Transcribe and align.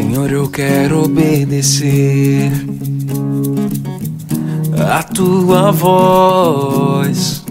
Senhor, 0.00 0.32
eu 0.32 0.48
quero 0.48 1.04
obedecer 1.04 2.50
a 4.78 5.02
tua 5.02 5.70
voz. 5.70 7.44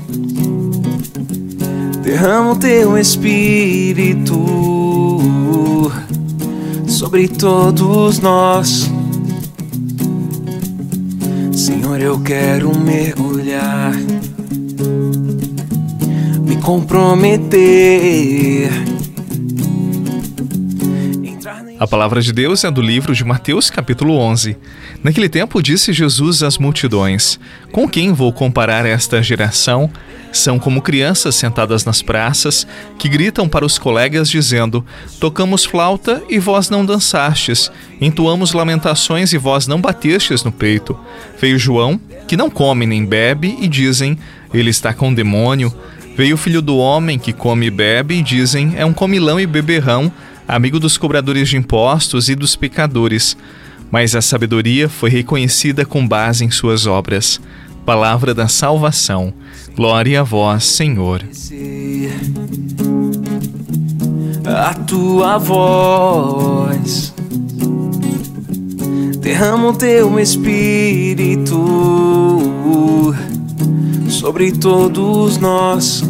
Derrama 2.02 2.54
o 2.54 2.56
teu 2.56 2.98
espírito 2.98 4.34
sobre 6.88 7.28
todos 7.28 8.18
nós. 8.18 8.90
Senhor, 11.54 12.02
eu 12.02 12.20
quero 12.20 12.76
mergulhar, 12.76 13.94
me 16.48 16.56
comprometer. 16.56 18.72
A 21.80 21.88
palavra 21.88 22.22
de 22.22 22.34
Deus 22.34 22.66
é 22.66 22.70
do 22.70 22.82
livro 22.82 23.16
de 23.16 23.24
Mateus, 23.24 23.70
capítulo 23.70 24.18
11. 24.18 24.58
Naquele 25.02 25.30
tempo 25.30 25.64
disse 25.64 25.94
Jesus 25.94 26.44
às 26.44 26.58
multidões: 26.58 27.40
Com 27.72 27.88
quem 27.88 28.12
vou 28.12 28.34
comparar 28.34 28.86
esta 28.86 29.24
geração? 29.24 29.90
São 30.30 30.60
como 30.60 30.82
crianças 30.82 31.36
sentadas 31.36 31.86
nas 31.86 32.02
praças 32.02 32.68
que 32.98 33.08
gritam 33.08 33.48
para 33.48 33.66
os 33.66 33.80
colegas 33.80 34.30
dizendo: 34.30 34.86
Tocamos 35.22 35.64
flauta 35.64 36.22
e 36.30 36.38
vós 36.38 36.70
não 36.70 36.86
dançastes, 36.86 37.72
entoamos 38.02 38.52
lamentações 38.52 39.32
e 39.32 39.38
vós 39.38 39.66
não 39.66 39.80
batestes 39.80 40.44
no 40.44 40.52
peito. 40.52 41.00
Veio 41.40 41.58
João, 41.58 41.98
que 42.28 42.36
não 42.36 42.50
come 42.50 42.86
nem 42.86 43.06
bebe, 43.06 43.58
e 43.58 43.70
dizem: 43.70 44.20
Ele 44.54 44.70
está 44.70 44.94
com 44.94 45.14
demônio. 45.14 45.74
Veio 46.18 46.36
o 46.36 46.38
filho 46.38 46.62
do 46.62 46.78
homem 46.78 47.18
que 47.18 47.32
come 47.32 47.68
e 47.68 47.72
bebe, 47.72 48.16
e 48.16 48.22
dizem: 48.22 48.74
É 48.76 48.86
um 48.86 48.92
comilão 48.92 49.40
e 49.40 49.48
beberrão 49.48 50.12
amigo 50.50 50.80
dos 50.80 50.98
cobradores 50.98 51.48
de 51.48 51.58
impostos 51.58 52.28
e 52.28 52.34
dos 52.34 52.56
pecadores, 52.56 53.38
mas 53.92 54.16
a 54.16 54.22
sabedoria 54.22 54.90
foi 54.90 55.12
reconhecida 55.12 55.86
com 55.86 56.08
base 56.08 56.44
em 56.44 56.50
suas 56.50 56.88
obras. 56.88 57.40
Palavra 57.86 58.34
da 58.34 58.48
salvação. 58.48 59.32
Glória 59.76 60.22
a 60.22 60.24
vós, 60.24 60.66
Senhor. 60.66 61.24
A 64.46 64.74
tua 64.74 65.38
voz 65.38 67.14
derrama 69.20 69.70
o 69.70 69.74
teu 69.74 70.20
espírito 70.20 71.56
sobre 74.10 74.52
todos 74.52 75.38
nós 75.38 76.04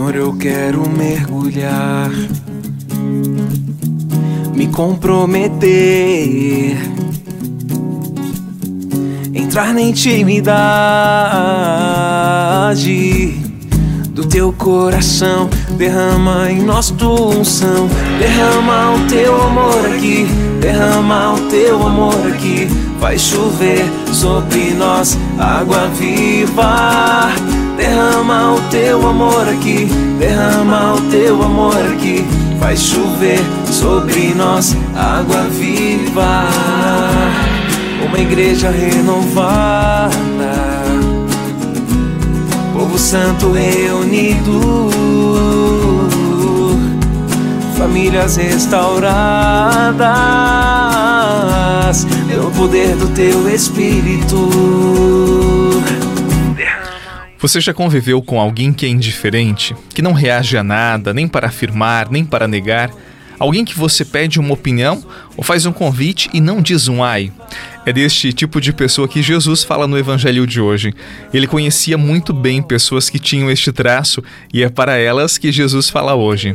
Senhor, 0.00 0.16
eu 0.16 0.32
quero 0.32 0.88
mergulhar, 0.88 2.08
me 4.54 4.66
comprometer, 4.68 6.78
entrar 9.34 9.74
na 9.74 9.82
intimidade 9.82 10.48
do 14.12 14.24
teu 14.24 14.54
coração. 14.54 15.50
Derrama 15.76 16.50
em 16.50 16.62
nós 16.62 16.90
tua 16.92 17.36
unção, 17.36 17.86
derrama 18.18 18.94
o 18.94 19.06
teu 19.06 19.42
amor 19.42 19.84
aqui, 19.84 20.26
derrama 20.62 21.34
o 21.34 21.40
teu 21.50 21.86
amor 21.86 22.26
aqui. 22.26 22.66
Vai 22.98 23.18
chover 23.18 23.84
sobre 24.14 24.70
nós 24.70 25.18
água 25.38 25.88
viva 25.88 27.59
Derrama 27.80 28.52
o 28.56 28.60
teu 28.68 29.08
amor 29.08 29.48
aqui, 29.48 29.88
derrama 30.18 30.96
o 30.96 31.00
teu 31.10 31.42
amor 31.42 31.78
aqui. 31.94 32.22
Faz 32.60 32.78
chover 32.78 33.40
sobre 33.72 34.34
nós 34.34 34.76
água 34.94 35.44
viva. 35.48 36.44
Uma 38.06 38.18
igreja 38.18 38.70
renovada, 38.70 40.10
povo 42.74 42.98
santo 42.98 43.50
reunido, 43.52 44.90
famílias 47.78 48.36
restauradas 48.36 49.06
pelo 52.28 52.50
poder 52.50 52.94
do 52.96 53.08
teu 53.14 53.48
Espírito. 53.48 54.50
Você 57.40 57.58
já 57.58 57.72
conviveu 57.72 58.20
com 58.20 58.38
alguém 58.38 58.70
que 58.70 58.84
é 58.84 58.88
indiferente, 58.90 59.74
que 59.94 60.02
não 60.02 60.12
reage 60.12 60.58
a 60.58 60.62
nada, 60.62 61.14
nem 61.14 61.26
para 61.26 61.48
afirmar, 61.48 62.10
nem 62.10 62.22
para 62.22 62.46
negar? 62.46 62.90
Alguém 63.38 63.64
que 63.64 63.78
você 63.78 64.04
pede 64.04 64.38
uma 64.38 64.52
opinião 64.52 65.02
ou 65.40 65.42
faz 65.44 65.64
um 65.64 65.72
convite 65.72 66.28
e 66.34 66.40
não 66.40 66.60
diz 66.60 66.86
um 66.86 67.02
ai? 67.02 67.32
É 67.86 67.94
deste 67.94 68.30
tipo 68.30 68.60
de 68.60 68.74
pessoa 68.74 69.08
que 69.08 69.22
Jesus 69.22 69.64
fala 69.64 69.86
no 69.86 69.96
evangelho 69.96 70.46
de 70.46 70.60
hoje. 70.60 70.92
Ele 71.32 71.46
conhecia 71.46 71.96
muito 71.96 72.34
bem 72.34 72.60
pessoas 72.60 73.08
que 73.08 73.18
tinham 73.18 73.50
este 73.50 73.72
traço 73.72 74.22
e 74.52 74.62
é 74.62 74.68
para 74.68 74.98
elas 74.98 75.38
que 75.38 75.50
Jesus 75.50 75.88
fala 75.88 76.14
hoje. 76.14 76.54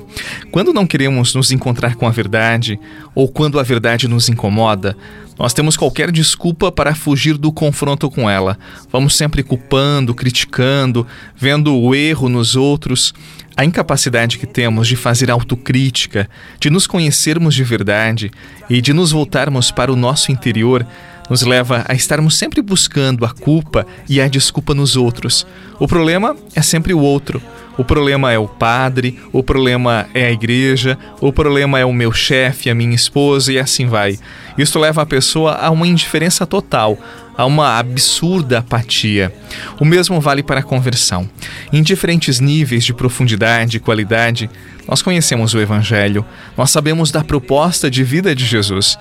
Quando 0.51 0.71
não 0.71 0.85
queremos 0.85 1.33
nos 1.33 1.51
encontrar 1.51 1.95
com 1.95 2.07
a 2.07 2.11
verdade 2.11 2.79
ou 3.15 3.27
quando 3.27 3.59
a 3.59 3.63
verdade 3.63 4.07
nos 4.07 4.29
incomoda, 4.29 4.95
nós 5.37 5.53
temos 5.53 5.75
qualquer 5.75 6.11
desculpa 6.11 6.71
para 6.71 6.95
fugir 6.95 7.37
do 7.37 7.51
confronto 7.51 8.09
com 8.09 8.29
ela. 8.29 8.57
Vamos 8.91 9.15
sempre 9.15 9.43
culpando, 9.43 10.13
criticando, 10.13 11.05
vendo 11.35 11.75
o 11.75 11.93
erro 11.93 12.29
nos 12.29 12.55
outros. 12.55 13.13
A 13.57 13.63
incapacidade 13.63 14.37
que 14.37 14.45
temos 14.45 14.87
de 14.87 14.95
fazer 14.95 15.31
autocrítica, 15.31 16.29
de 16.59 16.69
nos 16.69 16.87
conhecermos 16.87 17.55
de 17.55 17.63
verdade 17.63 18.31
e 18.69 18.74
de 18.81 18.93
nos 18.93 19.11
voltarmos 19.11 19.71
para 19.71 19.91
o 19.91 19.95
nosso 19.95 20.31
interior 20.31 20.85
nos 21.29 21.41
leva 21.41 21.83
a 21.87 21.93
estarmos 21.93 22.37
sempre 22.37 22.61
buscando 22.61 23.25
a 23.25 23.29
culpa 23.29 23.85
e 24.07 24.21
a 24.21 24.27
desculpa 24.27 24.73
nos 24.73 24.95
outros. 24.95 25.45
O 25.79 25.87
problema 25.87 26.35
é 26.55 26.61
sempre 26.61 26.93
o 26.93 26.99
outro. 26.99 27.41
O 27.77 27.83
problema 27.83 28.31
é 28.31 28.39
o 28.39 28.47
padre, 28.47 29.19
o 29.33 29.43
problema 29.43 30.07
é 30.13 30.27
a 30.27 30.31
igreja, 30.31 30.97
o 31.19 31.33
problema 31.33 31.77
é 31.77 31.83
o 31.83 31.91
meu 31.91 32.11
chefe, 32.13 32.69
a 32.69 32.75
minha 32.75 32.95
esposa 32.95 33.51
e 33.51 33.59
assim 33.59 33.85
vai. 33.85 34.17
Isso 34.57 34.79
leva 34.79 35.01
a 35.01 35.05
pessoa 35.05 35.53
a 35.55 35.69
uma 35.69 35.85
indiferença 35.85 36.45
total, 36.45 36.97
a 37.37 37.45
uma 37.45 37.77
absurda 37.77 38.59
apatia. 38.59 39.33
O 39.79 39.85
mesmo 39.85 40.19
vale 40.21 40.43
para 40.43 40.59
a 40.59 40.63
conversão. 40.63 41.29
Em 41.71 41.83
diferentes 41.83 42.39
níveis 42.39 42.83
de 42.83 42.93
profundidade 42.93 43.77
e 43.77 43.79
qualidade, 43.79 44.49
nós 44.87 45.01
conhecemos 45.01 45.53
o 45.53 45.59
Evangelho, 45.59 46.25
nós 46.57 46.71
sabemos 46.71 47.11
da 47.11 47.23
proposta 47.23 47.89
de 47.89 48.03
vida 48.03 48.35
de 48.35 48.45
Jesus. 48.45 48.97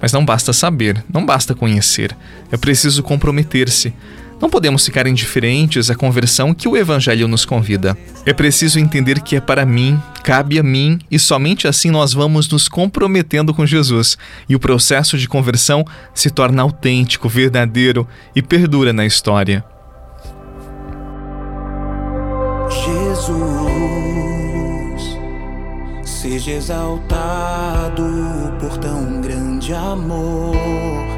Mas 0.00 0.12
não 0.12 0.24
basta 0.24 0.52
saber, 0.52 1.02
não 1.12 1.24
basta 1.24 1.54
conhecer, 1.54 2.14
é 2.52 2.56
preciso 2.56 3.02
comprometer-se. 3.02 3.94
Não 4.40 4.50
podemos 4.50 4.84
ficar 4.84 5.06
indiferentes 5.06 5.90
à 5.90 5.94
conversão 5.94 6.52
que 6.52 6.68
o 6.68 6.76
Evangelho 6.76 7.26
nos 7.26 7.46
convida. 7.46 7.96
É 8.26 8.34
preciso 8.34 8.78
entender 8.78 9.20
que 9.20 9.36
é 9.36 9.40
para 9.40 9.64
mim, 9.64 9.98
cabe 10.22 10.58
a 10.58 10.62
mim, 10.62 10.98
e 11.10 11.18
somente 11.18 11.66
assim 11.66 11.90
nós 11.90 12.12
vamos 12.12 12.46
nos 12.48 12.68
comprometendo 12.68 13.54
com 13.54 13.64
Jesus, 13.64 14.18
e 14.48 14.54
o 14.54 14.60
processo 14.60 15.16
de 15.16 15.26
conversão 15.26 15.84
se 16.14 16.28
torna 16.30 16.62
autêntico, 16.62 17.28
verdadeiro 17.28 18.06
e 18.34 18.42
perdura 18.42 18.92
na 18.92 19.06
história. 19.06 19.64
Jesus, 22.68 23.36
seja 26.04 26.52
exaltado 26.52 28.02
por 28.60 28.76
tão 28.76 29.22
grande 29.22 29.72
amor 29.72 31.15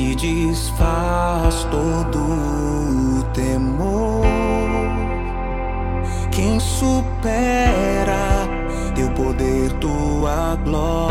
que 0.00 0.16
desfaz 0.16 1.64
todo 1.70 3.22
temor. 3.34 4.24
Quem 6.32 6.58
supera 6.58 8.48
teu 8.94 9.10
poder, 9.10 9.70
tua 9.74 10.56
glória. 10.64 11.10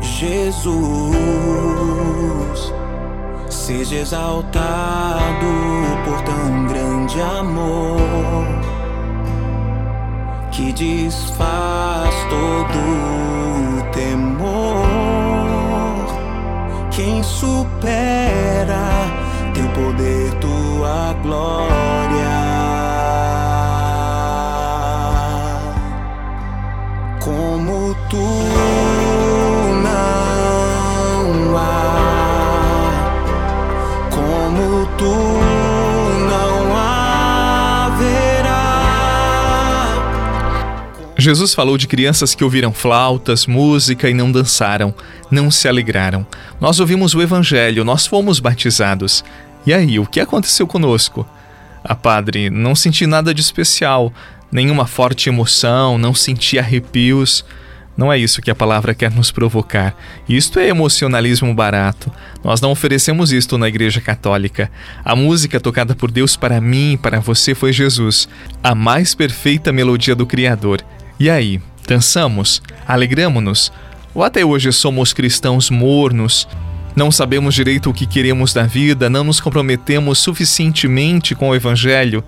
Jesus, 0.00 0.62
seja 3.50 3.96
exaltado 3.96 5.46
por 6.04 6.22
tão 6.22 6.66
grande 6.66 7.20
amor 7.20 8.67
que 10.58 10.72
desfaz 10.72 12.14
todo 12.28 13.90
temor. 13.92 14.84
Quem 16.90 17.22
supera 17.22 18.88
teu 19.54 19.68
poder, 19.68 20.34
tua 20.40 21.14
glória. 21.22 22.38
Como 27.20 27.94
tu 28.10 29.07
Jesus 41.28 41.52
falou 41.52 41.76
de 41.76 41.86
crianças 41.86 42.34
que 42.34 42.42
ouviram 42.42 42.72
flautas, 42.72 43.46
música 43.46 44.08
e 44.08 44.14
não 44.14 44.32
dançaram, 44.32 44.94
não 45.30 45.50
se 45.50 45.68
alegraram. 45.68 46.26
Nós 46.58 46.80
ouvimos 46.80 47.14
o 47.14 47.20
Evangelho, 47.20 47.84
nós 47.84 48.06
fomos 48.06 48.40
batizados. 48.40 49.22
E 49.66 49.74
aí, 49.74 49.98
o 49.98 50.06
que 50.06 50.20
aconteceu 50.20 50.66
conosco? 50.66 51.28
Ah, 51.84 51.94
padre, 51.94 52.48
não 52.48 52.74
senti 52.74 53.06
nada 53.06 53.34
de 53.34 53.42
especial, 53.42 54.10
nenhuma 54.50 54.86
forte 54.86 55.28
emoção, 55.28 55.98
não 55.98 56.14
senti 56.14 56.58
arrepios. 56.58 57.44
Não 57.94 58.10
é 58.10 58.16
isso 58.16 58.40
que 58.40 58.50
a 58.50 58.54
palavra 58.54 58.94
quer 58.94 59.10
nos 59.10 59.30
provocar. 59.30 59.94
Isto 60.26 60.58
é 60.58 60.68
emocionalismo 60.68 61.52
barato. 61.52 62.10
Nós 62.42 62.58
não 62.58 62.70
oferecemos 62.70 63.32
isto 63.32 63.58
na 63.58 63.68
Igreja 63.68 64.00
Católica. 64.00 64.70
A 65.04 65.14
música 65.14 65.60
tocada 65.60 65.94
por 65.94 66.10
Deus 66.10 66.36
para 66.36 66.58
mim 66.58 66.92
e 66.92 66.96
para 66.96 67.20
você 67.20 67.54
foi 67.54 67.70
Jesus, 67.70 68.26
a 68.64 68.74
mais 68.74 69.14
perfeita 69.14 69.70
melodia 69.70 70.14
do 70.14 70.24
Criador. 70.24 70.82
E 71.20 71.28
aí, 71.28 71.60
dançamos? 71.84 72.62
Alegramos-nos? 72.86 73.72
Ou 74.14 74.22
até 74.22 74.44
hoje 74.44 74.72
somos 74.72 75.12
cristãos 75.12 75.68
mornos? 75.68 76.46
Não 76.94 77.10
sabemos 77.10 77.56
direito 77.56 77.90
o 77.90 77.92
que 77.92 78.06
queremos 78.06 78.52
da 78.52 78.62
vida, 78.62 79.10
não 79.10 79.24
nos 79.24 79.40
comprometemos 79.40 80.20
suficientemente 80.20 81.34
com 81.34 81.48
o 81.48 81.56
Evangelho? 81.56 82.22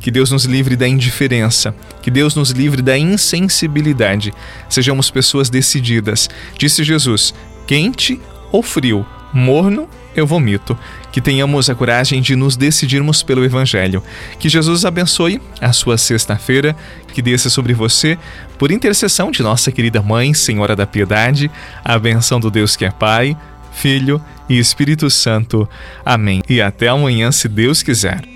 Que 0.00 0.10
Deus 0.10 0.32
nos 0.32 0.44
livre 0.44 0.74
da 0.74 0.88
indiferença, 0.88 1.72
que 2.02 2.10
Deus 2.10 2.34
nos 2.34 2.50
livre 2.50 2.82
da 2.82 2.98
insensibilidade. 2.98 4.32
Sejamos 4.68 5.08
pessoas 5.08 5.48
decididas. 5.48 6.28
Disse 6.58 6.82
Jesus: 6.82 7.32
quente 7.64 8.20
ou 8.50 8.60
frio, 8.60 9.06
morno 9.32 9.88
eu 10.16 10.26
vomito. 10.26 10.76
Que 11.12 11.20
tenhamos 11.20 11.70
a 11.70 11.74
coragem 11.74 12.20
de 12.20 12.34
nos 12.34 12.56
decidirmos 12.56 13.22
pelo 13.22 13.44
Evangelho. 13.44 14.02
Que 14.38 14.48
Jesus 14.48 14.84
abençoe 14.84 15.40
a 15.60 15.72
sua 15.72 15.96
sexta-feira, 15.96 16.74
que 17.12 17.22
desça 17.22 17.48
sobre 17.48 17.74
você, 17.74 18.18
por 18.58 18.70
intercessão 18.70 19.30
de 19.30 19.42
nossa 19.42 19.70
querida 19.70 20.02
Mãe, 20.02 20.34
Senhora 20.34 20.74
da 20.74 20.86
Piedade, 20.86 21.50
a 21.84 21.98
benção 21.98 22.40
do 22.40 22.50
Deus 22.50 22.76
que 22.76 22.84
é 22.84 22.90
Pai, 22.90 23.36
Filho 23.72 24.20
e 24.48 24.58
Espírito 24.58 25.10
Santo. 25.10 25.68
Amém. 26.04 26.42
E 26.48 26.60
até 26.60 26.88
amanhã, 26.88 27.30
se 27.30 27.48
Deus 27.48 27.82
quiser. 27.82 28.35